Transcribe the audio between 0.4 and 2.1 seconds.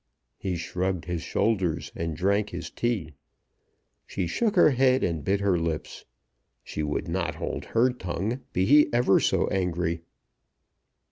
shrugged his shoulders,